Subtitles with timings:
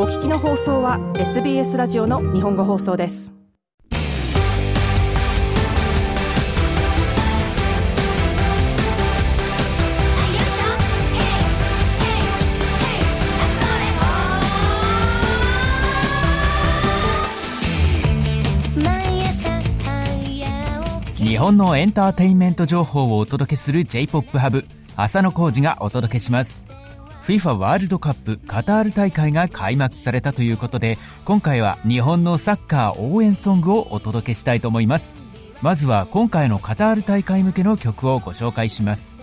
[0.00, 3.34] お聞きの放送は SBS ラジオの日本語放送です。
[21.16, 26.77] 日本のエンターテインメント情報をお届けする J-POP ハブ浅野浩二がお届けします。
[27.28, 35.18] FIFA ワールドカップカタール大会が開幕されたということで今回は日本のサッカー応援ソングをお届けしたいと思います。
[35.60, 39.20] まずは今回のカタール大会向けの曲をご紹介します。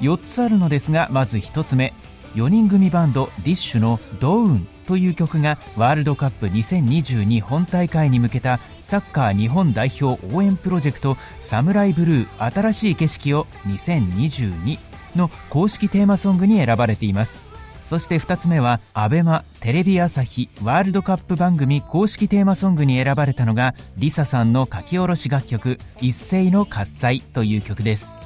[0.00, 1.92] 4つあるのですがまず1つ目。
[2.36, 14.78] 4人組バンドディッシュの「ドーン」という曲がワールドカップ2022本大会に向けたサッカー日本代表応援プロジェクト「サムライブルー新しい景色を2022」
[15.16, 17.48] の公式テーマソングに選ばれています。
[17.84, 28.20] そして2つ目は ABEMA テレビ朝日ワールドカップ番組公式テーマソングに選ばれたのが LISA さんの書き下ろし楽曲「一斉の喝采」という曲です。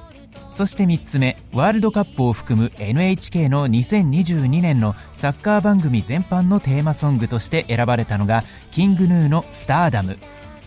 [0.51, 10.19] そして3つ目ワールドカップを含む NHK の2022年のサッカー番組全般のテーマソングとして選ばれたのがキングヌーの「スターダム」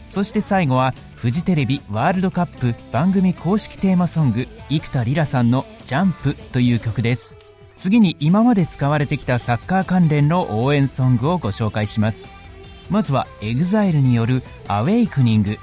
[0.09, 7.39] そして最後はフジテレビワールドカップ番組公式テーマソング生田リラさんの「ジャンプ」という曲です。
[7.75, 12.33] 次に今まで使われてきたサッカー関連の応援ソングをご紹介します。
[12.89, 15.59] まずは EXILE による「アウェイクニング」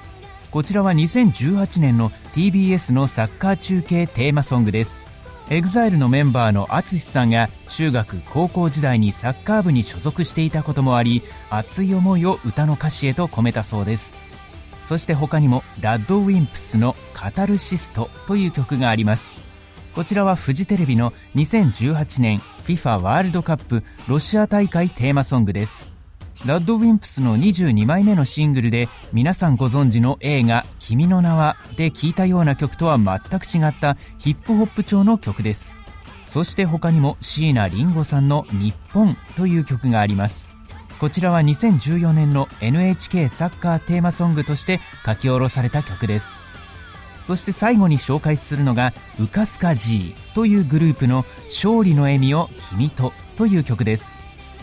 [0.52, 5.06] こちらは2018年の TBS のサッカー中継テーマソングです。
[5.48, 14.25] EXILE のメンバーの ATSUSHI さんが中学高校時代にサッカー部に所属していたこともあり熱い思いを歌の歌詞へと込めたそうです。
[14.86, 19.36] そして他にもラッドウィンプスの「カタルシスト」という曲があります。
[19.96, 25.88] こちらはフジテレビの2018年 FIFA ワールドカップロシア大会テーマソングです。
[26.44, 35.80] ラッドウィンプスの22枚目のシングルで皆さんご存知の映画「君の名は」で聴いたような曲とは全く違ったヒップホップ調の曲です。
[36.28, 40.55] そして他にも椎名林檎さんの「日本」という曲があります。
[40.98, 46.46] こちらは2014年の NHK サッカーテーマソングとして書き下ろされた曲です。
[47.18, 54.18] そして最後に紹介するのが「ウカスカ G」というグループの「勝利の笑みを君と」という曲です。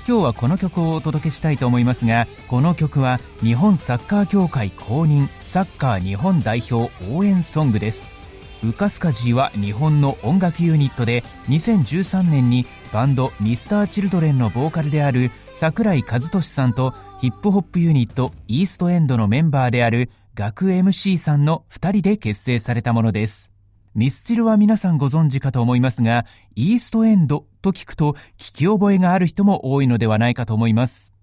[0.08, 8.23] 今日はこの曲をお届けしたいと思いますがこの曲は日本サッカー協会公認サッカー日本代表応援ソングです。
[8.64, 23.52] ウカスカジーは日本の音楽ユニットで2013年にバンドミスターチルドレンのボーカルである桜井和俊さんとヒップホップユニットイーストエンドのメンバーである学 MC さんの2人で結成されたものです
[23.96, 26.26] ミスチルは皆さんご存知かと思いますが、
[26.56, 31.14] イーストエンドと聞くと聞き覚えがある人も多いのではないかと思います。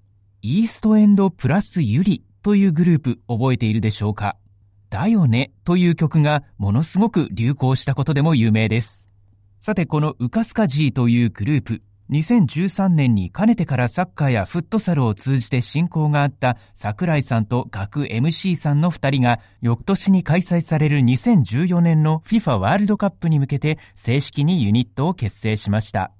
[0.42, 4.36] イーストエンドプラスユリというグループ覚えているでしょうか？
[4.90, 9.08] だよねという曲がものすごく流行したことでも有名です。
[9.58, 11.80] さてこのウカスカジーというグループ、
[12.10, 26.10] 2013年にかねてからサッカーやフットサルを通じて親交があった桜井さんと学 MC さんの2人が翌年に開催される2014年の FIFA ワールドカップに向けて正式にユニットを結成しました。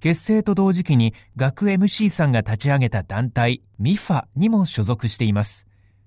[0.00, 5.66] 結成と同時期に学 MC さんが立ち上げた団体 MIFA にも所属しています。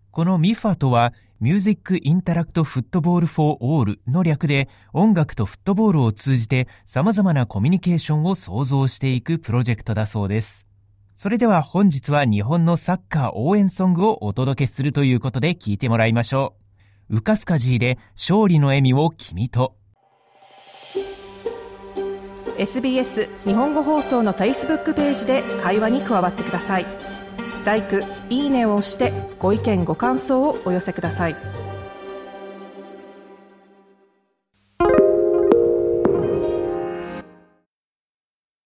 [0.09, 10.65] この MIFA とは Music Interact Football for All の略で音楽とフットボールを通じて様々なコミュニケーションを創造していくプロジェクトだそうです。
[11.15, 16.55] それでは本日は日本のサッカー応援ソングをお届けするということで聞いてもらいましょ
[17.09, 17.17] う。
[17.17, 19.75] ウカスカジーで勝利の笑みを君と。
[22.57, 26.85] SBS 日本語放送の Facebook ページで会話に加わってください。
[27.67, 28.01] 「LIKE」
[28.31, 31.66] 「いいね」を押してご意見ご感想をお寄せください。